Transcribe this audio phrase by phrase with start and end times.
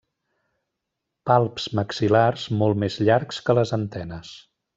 [1.29, 4.35] Palps maxil·lars molt més llargs que les antenes.